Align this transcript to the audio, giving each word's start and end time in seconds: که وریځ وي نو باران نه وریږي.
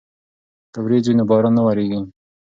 که 0.73 0.79
وریځ 0.85 1.05
وي 1.07 1.13
نو 1.17 1.23
باران 1.29 1.53
نه 1.57 1.61
وریږي. 1.65 2.01